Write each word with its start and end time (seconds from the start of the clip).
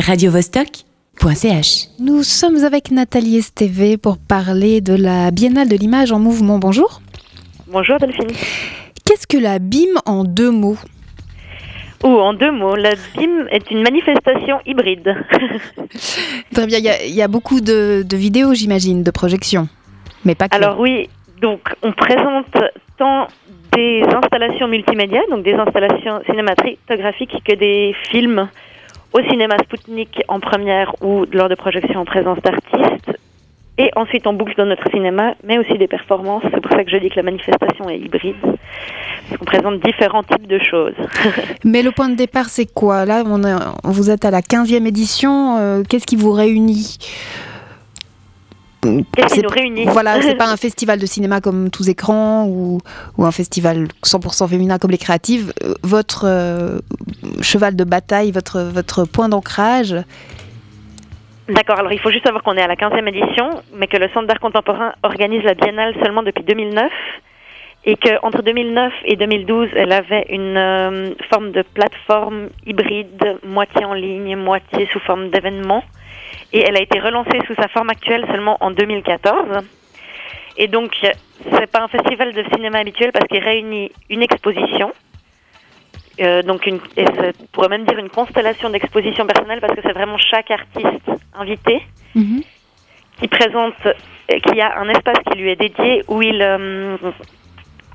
radiovostok.ch. 0.00 1.88
Nous 2.00 2.22
sommes 2.22 2.64
avec 2.64 2.90
Nathalie 2.90 3.36
Esteve 3.38 3.96
pour 3.98 4.18
parler 4.18 4.80
de 4.80 4.94
la 4.94 5.30
Biennale 5.30 5.68
de 5.68 5.76
l'image 5.76 6.12
en 6.12 6.18
mouvement. 6.18 6.58
Bonjour. 6.58 7.00
Bonjour 7.68 7.98
Delphine. 7.98 8.28
Qu'est-ce 9.04 9.26
que 9.26 9.36
la 9.38 9.58
BIM 9.58 9.98
en 10.06 10.24
deux 10.24 10.50
mots? 10.50 10.76
Ou 12.02 12.08
en 12.08 12.34
deux 12.34 12.50
mots, 12.52 12.74
la 12.76 12.94
BIM 13.16 13.46
est 13.50 13.70
une 13.70 13.82
manifestation 13.82 14.58
hybride. 14.66 15.14
Très 16.52 16.66
bien, 16.66 16.78
il 16.78 16.84
y 16.84 16.88
a- 16.88 17.04
il 17.04 17.14
y, 17.14 17.22
a 17.22 17.28
beaucoup 17.28 17.60
de, 17.60 18.02
de 18.06 18.16
vidéos, 18.16 18.52
j'imagine, 18.54 19.02
de 19.02 19.10
projections. 19.10 19.68
Mais 20.24 20.34
pas 20.34 20.48
que. 20.48 20.56
Alors 20.56 20.78
oui, 20.80 21.08
donc 21.40 21.60
on 21.82 21.92
présente 21.92 22.46
tant 22.98 23.28
des 23.74 24.02
installations 24.02 24.68
multimédia, 24.68 25.20
donc 25.30 25.44
des 25.44 25.54
installations 25.54 26.20
cinématographiques, 26.26 27.42
que 27.44 27.54
des 27.54 27.94
films 28.10 28.48
au 29.14 29.22
cinéma 29.30 29.56
Spoutnik 29.64 30.22
en 30.28 30.40
première 30.40 30.94
ou 31.02 31.24
lors 31.32 31.48
de 31.48 31.54
projections 31.54 32.00
en 32.00 32.04
présence 32.04 32.38
d'artistes. 32.42 33.12
Et 33.76 33.90
ensuite, 33.96 34.26
on 34.26 34.34
boucle 34.34 34.54
dans 34.56 34.66
notre 34.66 34.88
cinéma, 34.90 35.34
mais 35.42 35.58
aussi 35.58 35.76
des 35.78 35.88
performances. 35.88 36.44
C'est 36.52 36.60
pour 36.60 36.70
ça 36.70 36.84
que 36.84 36.90
je 36.90 36.96
dis 36.96 37.08
que 37.08 37.16
la 37.16 37.22
manifestation 37.24 37.88
est 37.88 37.98
hybride. 37.98 38.36
Parce 38.42 39.38
qu'on 39.38 39.44
présente 39.44 39.80
différents 39.80 40.22
types 40.22 40.46
de 40.46 40.60
choses. 40.60 40.94
Mais 41.64 41.82
le 41.82 41.90
point 41.90 42.08
de 42.08 42.14
départ, 42.14 42.48
c'est 42.50 42.72
quoi? 42.72 43.04
Là, 43.04 43.24
on 43.26 43.90
vous 43.90 44.10
êtes 44.10 44.24
à 44.24 44.30
la 44.30 44.42
15e 44.42 44.86
édition. 44.86 45.56
euh, 45.58 45.82
Qu'est-ce 45.88 46.06
qui 46.06 46.14
vous 46.14 46.30
réunit? 46.30 46.98
Qu'est-ce 49.14 49.26
qui 49.28 49.34
C'est- 49.36 49.42
nous 49.42 49.48
réunit 49.48 49.84
Voilà, 49.86 50.20
c'est 50.22 50.34
pas 50.44 50.50
un 50.50 50.56
festival 50.56 50.98
de 50.98 51.06
cinéma 51.06 51.40
comme 51.40 51.70
tous 51.70 51.88
écrans 51.88 52.46
ou, 52.46 52.80
ou 53.18 53.24
un 53.24 53.32
festival 53.32 53.88
100% 54.04 54.48
féminin 54.48 54.78
comme 54.78 54.90
les 54.90 54.98
créatives. 54.98 55.52
Euh, 55.62 55.74
Votre 55.82 56.24
euh, 56.26 56.78
cheval 57.42 57.76
de 57.76 57.84
bataille, 57.84 58.30
votre, 58.32 58.60
votre 58.60 59.04
point 59.04 59.28
d'ancrage, 59.28 59.96
D'accord, 61.46 61.78
alors 61.78 61.92
il 61.92 62.00
faut 62.00 62.10
juste 62.10 62.24
savoir 62.24 62.42
qu'on 62.42 62.56
est 62.56 62.62
à 62.62 62.66
la 62.66 62.74
15e 62.74 63.06
édition, 63.06 63.50
mais 63.74 63.86
que 63.86 63.98
le 63.98 64.08
Centre 64.14 64.26
d'art 64.26 64.40
contemporain 64.40 64.94
organise 65.02 65.42
la 65.42 65.52
biennale 65.52 65.94
seulement 66.02 66.22
depuis 66.22 66.42
2009 66.42 66.90
et 67.84 67.96
qu'entre 67.96 68.40
2009 68.42 68.90
et 69.04 69.16
2012, 69.16 69.68
elle 69.76 69.92
avait 69.92 70.24
une 70.30 70.56
euh, 70.56 71.10
forme 71.30 71.52
de 71.52 71.60
plateforme 71.60 72.48
hybride, 72.66 73.36
moitié 73.46 73.84
en 73.84 73.92
ligne, 73.92 74.36
moitié 74.36 74.88
sous 74.90 75.00
forme 75.00 75.28
d'événement. 75.28 75.84
Et 76.54 76.60
elle 76.60 76.76
a 76.76 76.80
été 76.80 76.98
relancée 77.00 77.38
sous 77.46 77.54
sa 77.54 77.68
forme 77.68 77.90
actuelle 77.90 78.24
seulement 78.30 78.56
en 78.60 78.70
2014. 78.70 79.64
Et 80.56 80.68
donc, 80.68 80.96
c'est 81.02 81.70
pas 81.70 81.82
un 81.82 81.88
festival 81.88 82.32
de 82.32 82.44
cinéma 82.54 82.78
habituel 82.78 83.10
parce 83.12 83.26
qu'il 83.26 83.42
réunit 83.42 83.90
une 84.08 84.22
exposition, 84.22 84.92
euh, 86.20 86.42
donc 86.42 86.66
une, 86.66 86.78
et 86.96 87.04
on 87.08 87.46
pourrait 87.50 87.68
même 87.68 87.84
dire 87.84 87.98
une 87.98 88.08
constellation 88.08 88.70
d'expositions 88.70 89.26
personnelles 89.26 89.60
parce 89.60 89.74
que 89.74 89.80
c'est 89.82 89.92
vraiment 89.92 90.16
chaque 90.16 90.50
artiste 90.52 91.10
invité 91.34 91.82
qui 92.14 93.28
présente, 93.28 93.74
qui 94.28 94.60
a 94.60 94.78
un 94.78 94.88
espace 94.90 95.18
qui 95.28 95.38
lui 95.38 95.50
est 95.50 95.56
dédié 95.56 96.04
où 96.06 96.22
il 96.22 96.40
euh, 96.40 96.96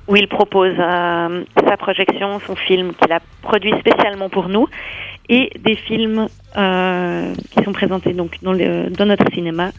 où 0.09 0.15
il 0.15 0.27
propose 0.27 0.73
euh, 0.79 1.43
sa 1.67 1.77
projection, 1.77 2.39
son 2.39 2.55
film 2.55 2.93
qu'il 2.95 3.11
a 3.11 3.19
produit 3.43 3.73
spécialement 3.79 4.27
pour 4.27 4.49
nous 4.49 4.67
et 5.29 5.51
des 5.59 5.75
films 5.75 6.27
euh, 6.57 7.33
qui 7.51 7.63
sont 7.63 7.71
présentés 7.71 8.13
donc 8.13 8.37
dans, 8.41 8.53
notre 9.05 9.31
cinéma 9.31 9.71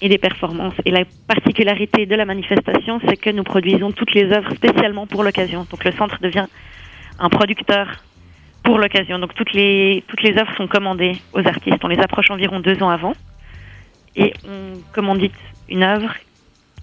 et 0.00 0.08
des 0.08 0.18
performances. 0.18 0.74
Et 0.86 0.90
la 0.90 1.04
particularité 1.28 2.06
de 2.06 2.14
la 2.14 2.24
manifestation, 2.24 2.98
c'est 3.06 3.16
que 3.16 3.30
nous 3.30 3.44
produisons 3.44 3.92
toutes 3.92 4.14
les 4.14 4.32
œuvres 4.32 4.50
spécialement 4.54 5.06
pour 5.06 5.22
l'occasion. 5.22 5.66
Donc 5.70 5.84
le 5.84 5.92
centre 5.92 6.18
devient 6.20 6.46
un 7.18 7.28
producteur 7.28 8.02
pour 8.62 8.78
l'occasion. 8.78 9.18
Donc 9.18 9.34
toutes 9.34 9.52
les, 9.52 10.02
toutes 10.08 10.22
les 10.22 10.36
œuvres 10.38 10.54
sont 10.56 10.66
commandées 10.66 11.18
aux 11.34 11.46
artistes. 11.46 11.84
On 11.84 11.88
les 11.88 12.00
approche 12.00 12.30
environ 12.30 12.60
deux 12.60 12.82
ans 12.82 12.88
avant 12.88 13.12
et 14.16 14.32
on 14.48 14.80
commandite 14.92 15.34
une 15.68 15.82
œuvre 15.82 16.14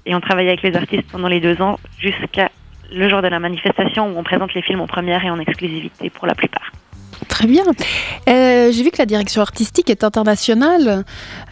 et 0.06 0.14
on 0.14 0.22
travaille 0.22 0.48
avec 0.48 0.62
les 0.62 0.76
artistes 0.76 1.10
pendant 1.12 1.28
les 1.28 1.40
deux 1.40 1.60
ans 1.62 1.80
jusqu'à 2.00 2.50
le 2.94 3.10
jour 3.10 3.22
de 3.22 3.28
la 3.28 3.40
manifestation 3.40 4.08
où 4.12 4.20
on 4.20 4.24
présente 4.24 4.54
les 4.54 4.62
films 4.62 4.82
en 4.82 4.88
première 4.88 5.24
et 5.26 5.30
en 5.30 5.40
exclusivité 5.40 6.10
pour 6.10 6.28
la 6.28 6.36
plupart. 6.36 6.72
Très 7.42 7.50
bien. 7.50 7.64
Euh, 8.30 8.72
J'ai 8.72 8.84
vu 8.84 8.92
que 8.92 9.00
la 9.00 9.08
direction 9.08 9.42
artistique 9.42 9.90
est 9.90 10.04
internationale. 10.04 11.04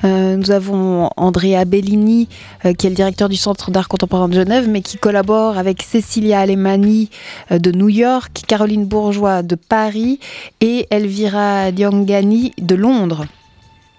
Euh, 0.03 0.35
nous 0.35 0.51
avons 0.51 1.09
Andrea 1.17 1.65
Bellini, 1.65 2.29
euh, 2.63 2.73
qui 2.75 2.85
est 2.85 2.91
le 2.91 2.95
directeur 2.95 3.27
du 3.27 3.37
Centre 3.37 3.71
d'art 3.71 3.87
contemporain 3.87 4.27
de 4.27 4.35
Genève, 4.35 4.67
mais 4.69 4.81
qui 4.81 4.99
collabore 4.99 5.57
avec 5.57 5.81
Cecilia 5.81 6.41
Alemani 6.41 7.09
de 7.49 7.71
New 7.71 7.89
York, 7.89 8.29
Caroline 8.47 8.85
Bourgeois 8.85 9.41
de 9.41 9.55
Paris 9.55 10.19
et 10.61 10.85
Elvira 10.91 11.71
Diangani 11.71 12.53
de 12.59 12.75
Londres. 12.75 13.25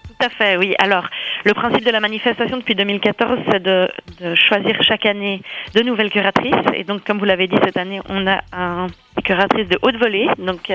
Tout 0.07 0.25
à 0.25 0.29
fait, 0.29 0.55
oui. 0.55 0.73
Alors, 0.79 1.09
le 1.43 1.53
principe 1.53 1.83
de 1.83 1.91
la 1.91 1.99
manifestation 1.99 2.55
depuis 2.55 2.75
2014, 2.75 3.37
c'est 3.51 3.61
de, 3.61 3.89
choisir 4.35 4.81
chaque 4.81 5.05
année 5.05 5.41
de 5.75 5.81
nouvelles 5.81 6.09
curatrices. 6.09 6.53
Et 6.73 6.85
donc, 6.85 7.03
comme 7.03 7.19
vous 7.19 7.25
l'avez 7.25 7.47
dit, 7.47 7.57
cette 7.65 7.75
année, 7.75 7.99
on 8.07 8.27
a 8.27 8.39
un, 8.53 8.87
une 9.17 9.23
curatrice 9.23 9.67
de 9.67 9.77
haute 9.81 9.97
volée, 9.97 10.29
donc 10.37 10.71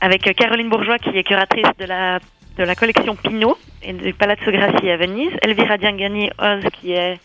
avec 0.00 0.22
Caroline 0.36 0.68
Bourgeois, 0.68 0.98
qui 0.98 1.10
est 1.10 1.22
curatrice 1.24 1.66
de 1.78 1.84
la, 1.86 2.18
de 2.58 2.64
la 2.64 2.74
collection 2.74 3.16
Pinot 3.16 3.56
et 3.82 3.92
du 3.92 4.12
Palazzo 4.14 4.50
Grassi 4.50 4.88
à 4.90 4.96
Venise. 4.96 5.32
Elvira 5.42 5.76
Diangani 5.78 6.30
Oz, 6.38 6.64
qui, 6.80 6.92
est, 6.92 7.18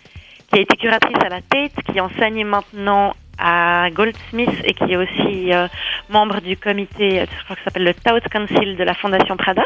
qui 0.52 0.60
a 0.60 0.62
été 0.62 0.78
curatrice 0.78 1.18
à 1.24 1.30
la 1.30 1.42
Tate, 1.42 1.74
qui 1.92 2.00
enseigne 2.00 2.46
maintenant 2.46 3.14
à 3.38 3.88
Goldsmith 3.92 4.50
et 4.66 4.74
qui 4.74 4.92
est 4.92 4.98
aussi 4.98 5.54
euh, 5.54 5.68
membre 6.10 6.42
du 6.42 6.58
comité, 6.58 7.22
euh, 7.22 7.26
je 7.38 7.44
crois 7.46 7.56
que 7.56 7.62
ça 7.62 7.66
s'appelle 7.66 7.86
le 7.86 7.94
Taut 7.94 8.20
Council 8.30 8.76
de 8.76 8.84
la 8.84 8.94
Fondation 8.94 9.38
Prada. 9.38 9.64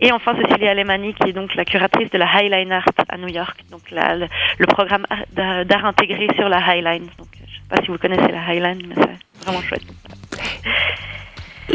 Et 0.00 0.12
enfin, 0.12 0.34
Cécilia 0.42 0.70
Alemani, 0.72 1.14
qui 1.14 1.28
est 1.30 1.32
donc 1.32 1.54
la 1.54 1.64
curatrice 1.64 2.10
de 2.10 2.18
la 2.18 2.26
Highline 2.26 2.70
Art 2.72 2.84
à 3.08 3.16
New 3.18 3.28
York, 3.28 3.58
donc 3.70 3.90
la- 3.90 4.14
le, 4.16 4.66
programme 4.66 5.06
art- 5.10 5.24
d'art 5.32 5.64
d'art 5.64 5.84
intégré 5.86 6.28
sur 6.36 6.48
la 6.50 6.58
Highline. 6.58 7.06
Donc, 7.18 7.28
je 7.34 7.40
ne 7.42 7.46
sais 7.46 7.68
pas 7.70 7.82
si 7.82 7.88
vous 7.88 7.96
connaissez 7.98 8.30
la 8.30 8.42
Highline, 8.46 8.82
mais 8.88 8.94
c'est 8.94 9.44
vraiment 9.44 9.62
chouette. 9.62 9.82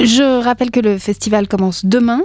Je 0.04 0.44
rappelle 0.44 0.72
que 0.72 0.80
le 0.80 0.98
festival 0.98 1.48
commence 1.48 1.86
demain, 1.86 2.22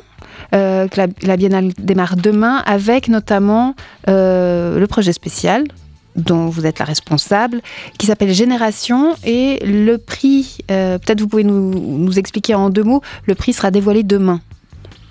euh, 0.55 0.89
que 0.89 0.99
la, 0.99 1.07
la 1.23 1.37
biennale 1.37 1.73
démarre 1.79 2.17
demain, 2.17 2.63
avec 2.67 3.09
notamment 3.09 3.75
euh, 4.09 4.79
le 4.79 4.87
projet 4.87 5.13
spécial 5.13 5.65
dont 6.17 6.47
vous 6.47 6.67
êtes 6.67 6.79
la 6.79 6.87
responsable, 6.87 7.61
qui 7.99 8.07
s'appelle 8.07 8.33
Génération, 8.33 9.15
et 9.25 9.59
le 9.65 9.99
prix, 9.99 10.59
euh, 10.71 10.99
peut-être 10.99 11.21
vous 11.21 11.29
pouvez 11.29 11.45
nous, 11.45 11.99
nous 11.99 12.19
expliquer 12.19 12.55
en 12.55 12.71
deux 12.71 12.83
mots, 12.83 13.03
le 13.27 13.35
prix 13.35 13.53
sera 13.53 13.71
dévoilé 13.71 14.03
demain. 14.03 14.41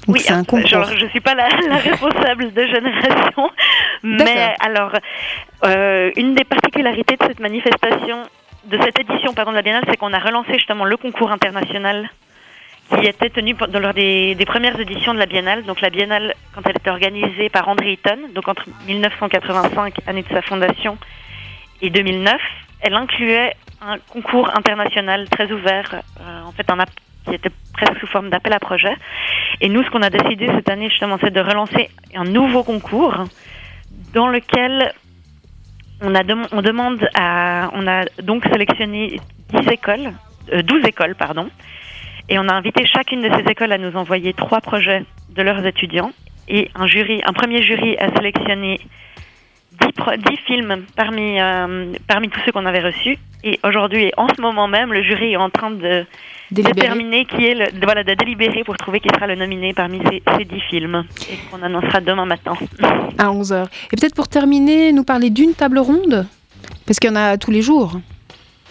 Donc 0.07 0.15
oui, 0.15 0.21
c'est 0.21 0.33
un 0.33 0.41
ah, 0.41 0.45
concours. 0.45 0.67
genre, 0.67 0.89
je 0.97 1.05
ne 1.05 1.09
suis 1.09 1.19
pas 1.19 1.35
la, 1.35 1.47
la 1.69 1.77
responsable 1.77 2.53
de 2.53 2.65
génération, 2.65 3.49
mais 4.03 4.55
alors, 4.59 4.93
euh, 5.63 6.11
une 6.15 6.33
des 6.33 6.43
particularités 6.43 7.15
de 7.15 7.25
cette 7.27 7.39
manifestation, 7.39 8.23
de 8.65 8.77
cette 8.83 8.99
édition 8.99 9.33
pardon, 9.33 9.51
de 9.51 9.57
la 9.57 9.61
Biennale, 9.61 9.83
c'est 9.87 9.97
qu'on 9.97 10.13
a 10.13 10.19
relancé 10.19 10.53
justement 10.53 10.85
le 10.85 10.97
concours 10.97 11.31
international 11.31 12.09
qui 12.89 13.07
était 13.07 13.29
tenu 13.29 13.55
pe- 13.55 13.65
dans- 13.67 13.79
lors 13.79 13.93
des, 13.93 14.35
des 14.35 14.45
premières 14.45 14.79
éditions 14.79 15.13
de 15.13 15.19
la 15.19 15.25
Biennale. 15.25 15.63
Donc 15.65 15.81
la 15.81 15.89
Biennale, 15.89 16.33
quand 16.53 16.61
elle 16.65 16.77
était 16.77 16.89
organisée 16.89 17.49
par 17.49 17.67
André 17.67 17.93
Eaton, 17.93 18.17
donc 18.33 18.47
entre 18.47 18.65
1985, 18.87 19.95
année 20.07 20.23
de 20.23 20.29
sa 20.29 20.41
fondation, 20.41 20.97
et 21.81 21.89
2009, 21.89 22.33
elle 22.81 22.93
incluait 22.93 23.53
un 23.81 23.97
concours 24.11 24.49
international 24.55 25.27
très 25.29 25.51
ouvert, 25.51 26.01
euh, 26.21 26.41
en 26.43 26.51
fait 26.51 26.65
qui 27.27 27.33
était 27.33 27.49
presque 27.73 27.99
sous 27.99 28.07
forme 28.07 28.29
d'appel 28.29 28.53
à 28.53 28.59
projet. 28.59 28.95
Et 29.61 29.69
nous, 29.69 29.83
ce 29.83 29.89
qu'on 29.89 30.01
a 30.03 30.09
décidé 30.09 30.47
cette 30.47 30.69
année, 30.69 30.89
justement, 30.89 31.17
c'est 31.21 31.31
de 31.33 31.39
relancer 31.41 31.89
un 32.13 32.23
nouveau 32.23 32.63
concours 32.63 33.23
dans 34.13 34.27
lequel 34.27 34.93
on, 36.01 36.13
a 36.13 36.23
demande 36.23 37.07
à, 37.15 37.69
on 37.73 37.87
a 37.87 38.03
donc 38.21 38.45
sélectionné 38.45 39.19
10 39.49 39.67
écoles, 39.71 40.11
euh, 40.53 40.61
12 40.61 40.85
écoles, 40.85 41.15
pardon, 41.15 41.49
et 42.29 42.39
on 42.39 42.47
a 42.47 42.53
invité 42.53 42.85
chacune 42.85 43.21
de 43.21 43.29
ces 43.35 43.51
écoles 43.51 43.71
à 43.71 43.77
nous 43.77 43.95
envoyer 43.95 44.33
trois 44.33 44.61
projets 44.61 45.03
de 45.35 45.41
leurs 45.41 45.65
étudiants 45.65 46.11
et 46.47 46.69
un 46.75 46.87
jury, 46.87 47.21
un 47.25 47.33
premier 47.33 47.61
jury 47.63 47.97
a 47.97 48.13
sélectionné 48.15 48.79
10, 49.81 49.91
pro- 49.93 50.11
10 50.15 50.37
films 50.47 50.85
parmi, 50.95 51.39
euh, 51.39 51.91
parmi 52.07 52.29
tous 52.29 52.39
ceux 52.45 52.51
qu'on 52.51 52.65
avait 52.65 52.81
reçus. 52.81 53.17
Et 53.43 53.59
aujourd'hui, 53.63 54.05
et 54.05 54.11
en 54.17 54.27
ce 54.33 54.39
moment 54.41 54.67
même, 54.67 54.93
le 54.93 55.03
jury 55.03 55.33
est 55.33 55.37
en 55.37 55.49
train 55.49 55.69
de 55.71 56.05
Délibéré. 56.51 56.73
déterminer 56.73 57.25
qui 57.25 57.45
est 57.45 57.55
le, 57.55 57.79
de- 57.79 57.83
voilà, 57.85 58.03
de 58.03 58.13
délibérer 58.13 58.63
pour 58.63 58.77
trouver 58.77 58.99
qui 58.99 59.09
sera 59.13 59.27
le 59.27 59.35
nominé 59.35 59.73
parmi 59.73 59.99
ces, 60.09 60.23
ces 60.37 60.45
10 60.45 60.59
films 60.69 61.03
et 61.29 61.35
qu'on 61.51 61.61
annoncera 61.61 61.99
demain 61.99 62.25
matin. 62.25 62.53
à 63.17 63.25
11h. 63.29 63.65
Et 63.91 63.97
peut-être 63.97 64.15
pour 64.15 64.27
terminer, 64.29 64.93
nous 64.93 65.03
parler 65.03 65.29
d'une 65.29 65.53
table 65.53 65.79
ronde, 65.79 66.25
parce 66.87 66.99
qu'il 66.99 67.09
y 67.09 67.13
en 67.13 67.17
a 67.17 67.37
tous 67.37 67.51
les 67.51 67.61
jours. 67.61 67.99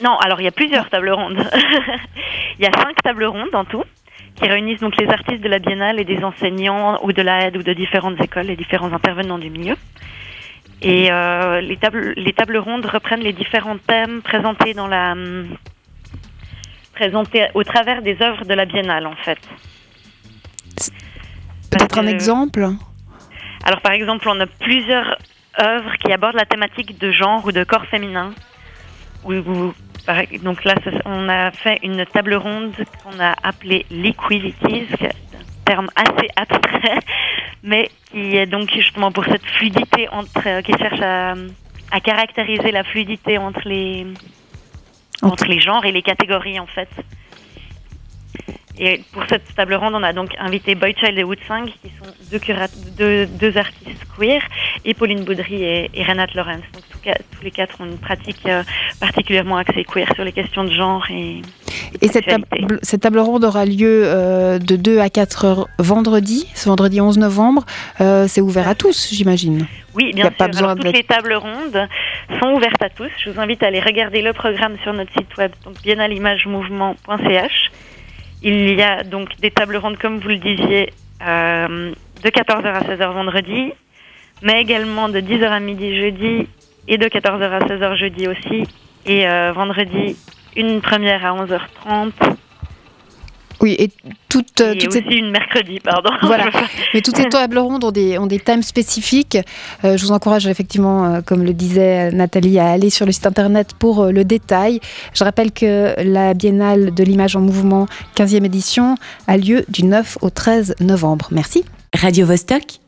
Non, 0.03 0.17
alors 0.19 0.41
il 0.41 0.45
y 0.45 0.49
a 0.49 0.53
plusieurs 0.53 0.89
tables 0.91 1.11
rondes. 1.11 1.39
il 2.59 2.65
y 2.65 2.67
a 2.67 2.73
cinq 2.73 2.97
tables 3.03 3.25
rondes 3.25 3.55
en 3.55 3.65
tout 3.65 3.85
qui 4.37 4.49
réunissent 4.49 4.81
donc 4.81 4.97
les 5.01 5.09
artistes 5.09 5.43
de 5.43 5.49
la 5.49 5.59
Biennale 5.59 6.01
et 6.01 6.05
des 6.05 6.25
enseignants 6.25 6.99
ou 7.05 7.13
de 7.13 7.23
la 7.23 7.47
aide 7.47 7.57
ou 7.57 7.63
de 7.63 7.73
différentes 7.73 8.21
écoles 8.21 8.51
et 8.51 8.57
différents 8.57 8.93
intervenants 8.93 9.39
du 9.39 9.51
milieu. 9.51 9.77
Et 10.83 11.11
euh, 11.11 11.61
les, 11.61 11.77
tables, 11.77 12.15
les 12.17 12.33
tables 12.33 12.57
rondes 12.57 12.85
reprennent 12.85 13.21
les 13.21 13.33
différents 13.33 13.79
thèmes 13.79 14.23
présentés 14.23 14.75
dans 14.75 14.89
la 14.89 15.15
présentés 16.95 17.49
au 17.55 17.65
travers 17.65 18.03
des 18.03 18.21
œuvres 18.23 18.45
de 18.45 18.55
la 18.55 18.67
Biennale 18.67 19.07
en 19.07 19.17
fait. 19.17 19.39
Peut-être 21.71 21.99
un 21.99 22.07
exemple? 22.07 22.69
Alors 23.65 23.81
par 23.81 23.93
exemple, 23.93 24.29
on 24.29 24.39
a 24.41 24.47
plusieurs 24.47 25.17
œuvres 25.61 25.93
qui 26.05 26.13
abordent 26.13 26.37
la 26.37 26.45
thématique 26.45 26.99
de 26.99 27.11
genre 27.11 27.45
ou 27.47 27.53
de 27.53 27.65
corps 27.65 27.87
féminin. 27.87 28.33
Donc 30.43 30.65
là, 30.65 30.75
on 31.05 31.29
a 31.29 31.51
fait 31.51 31.79
une 31.83 32.05
table 32.07 32.35
ronde 32.35 32.75
qu'on 33.03 33.19
a 33.21 33.35
appelée 33.43 33.87
Liquidities, 33.91 34.87
un 35.01 35.65
terme 35.65 35.89
assez 35.97 36.29
abstrait, 36.37 36.99
mais 37.63 37.91
qui 38.11 38.37
est 38.37 38.47
donc 38.47 38.71
justement 38.71 39.13
pour 39.13 39.25
cette 39.25 39.45
fluidité 39.45 40.09
entre, 40.11 40.61
qui 40.61 40.73
cherche 40.79 41.01
à, 41.01 41.35
à 41.91 42.01
caractériser 42.01 42.71
la 42.71 42.85
fluidité 42.85 43.39
entre 43.39 43.67
les, 43.67 44.07
entre 45.23 45.47
les 45.47 45.61
genres 45.61 45.85
et 45.85 45.93
les 45.93 46.03
catégories 46.03 46.61
en 46.61 46.67
fait. 46.67 46.89
Et 48.79 49.03
pour 49.13 49.23
cette 49.29 49.55
table 49.55 49.75
ronde, 49.75 49.95
on 49.95 50.03
a 50.03 50.13
donc 50.13 50.35
invité 50.39 50.75
Boychild 50.75 51.17
et 51.17 51.23
Woodsang, 51.23 51.67
qui 51.67 51.91
sont 52.03 52.11
deux, 52.97 53.27
deux, 53.27 53.57
artistes 53.57 54.05
queer, 54.19 54.43
et 54.85 54.95
Pauline 54.95 55.23
Baudry 55.25 55.63
et, 55.63 56.05
Renate 56.07 56.35
Lorenz. 56.35 56.63
Donc 56.73 57.17
tous 57.31 57.45
les 57.45 57.51
quatre 57.51 57.81
ont 57.81 57.85
une 57.85 57.99
pratique 57.99 58.47
euh, 58.47 58.63
particulièrement 58.99 59.59
axée 59.59 59.85
queer 59.85 60.09
sur 60.15 60.25
les 60.25 60.33
questions 60.33 60.65
de 60.65 60.71
genre 60.71 61.05
et. 61.11 61.43
Et 62.01 62.09
cette 62.09 62.27
table, 62.27 62.81
cette 62.83 63.03
table 63.03 63.19
ronde 63.21 63.45
aura 63.45 63.65
lieu 63.65 64.03
euh, 64.05 64.59
de 64.59 64.75
2 64.75 64.99
à 64.99 65.11
4 65.11 65.45
heures 65.45 65.69
vendredi, 65.79 66.49
ce 66.55 66.69
vendredi 66.69 67.01
11 67.01 67.19
novembre. 67.19 67.65
Euh, 68.01 68.27
c'est 68.27 68.41
ouvert 68.41 68.67
à 68.69 68.75
tous, 68.75 69.11
j'imagine. 69.13 69.67
Oui, 69.95 70.13
bien 70.13 70.25
sûr. 70.25 70.35
Pas 70.35 70.49
besoin 70.49 70.75
toutes 70.75 70.93
les 70.93 71.05
tables 71.05 71.35
rondes 71.35 71.89
sont 72.41 72.49
ouvertes 72.49 72.83
à 72.83 72.91
tous. 72.91 73.11
Je 73.25 73.31
vous 73.31 73.41
invite 73.41 73.63
à 73.63 73.67
aller 73.67 73.81
regarder 73.81 74.23
le 74.23 74.33
programme 74.33 74.77
sur 74.83 74.93
notre 74.93 75.13
site 75.13 75.37
web, 75.39 75.53
donc 75.65 75.81
biennalimagemouvement.ch. 75.83 77.71
Il 78.47 78.75
y 78.75 78.83
a 78.83 79.03
donc 79.03 79.35
des 79.41 79.51
tables 79.51 79.77
rondes, 79.79 79.97
comme 79.97 80.19
vous 80.19 80.29
le 80.29 80.37
disiez, 80.37 80.93
euh, 81.27 81.95
de 82.23 82.29
14h 82.29 82.67
à 82.67 82.81
16h 82.83 83.13
vendredi, 83.15 83.73
mais 84.43 84.61
également 84.61 85.09
de 85.09 85.19
10h 85.19 85.47
à 85.47 85.61
midi 85.61 85.99
jeudi 85.99 86.47
et 86.87 86.99
de 86.99 87.07
14h 87.07 87.43
à 87.43 87.61
16h 87.61 87.97
jeudi 87.97 88.29
aussi. 88.29 88.65
Et 89.07 89.27
euh, 89.27 89.53
vendredi, 89.53 90.19
une 90.57 90.83
première 90.83 91.25
à 91.25 91.35
11h30 91.35 92.13
oui, 93.61 93.77
et 93.79 93.91
toutes, 94.29 94.61
et 94.61 94.79
toutes 94.79 94.97
aussi 94.97 95.17
une 95.17 95.31
mercredi, 95.31 95.81
pardon. 95.81 96.11
Voilà. 96.23 96.51
Mais 96.95 97.01
toutes 97.01 97.17
ces 97.17 97.29
tables 97.29 97.59
rondes 97.59 97.85
ont 97.85 97.93
des, 97.93 98.19
ont 98.19 98.27
des 98.27 98.39
thèmes 98.39 98.63
spécifiques. 98.63 99.39
Euh, 99.85 99.97
je 99.97 100.05
vous 100.05 100.13
encourage 100.13 100.47
effectivement, 100.47 101.05
euh, 101.05 101.21
comme 101.21 101.43
le 101.43 101.53
disait 101.53 102.11
Nathalie, 102.11 102.59
à 102.59 102.71
aller 102.71 102.91
sur 102.91 103.07
le 103.07 103.13
site 103.13 103.27
internet 103.27 103.75
pour 103.79 104.03
euh, 104.03 104.11
le 104.11 104.25
détail. 104.25 104.81
Je 105.13 105.25
rappelle 105.25 105.53
que 105.53 105.95
la 106.03 106.35
Biennale 106.35 106.93
de 106.95 107.05
l'image 107.05 107.37
en 107.37 107.41
mouvement 107.41 107.87
15e 108.17 108.45
édition 108.45 108.97
a 109.27 109.37
lieu 109.37 109.65
du 109.69 109.85
9 109.85 110.19
au 110.23 110.31
13 110.31 110.77
novembre. 110.81 111.29
Merci. 111.31 111.65
Radio 111.95 112.27
-Vostok 112.27 112.81